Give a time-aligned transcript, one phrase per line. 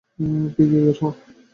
[0.55, 1.11] Piggy, বের হও।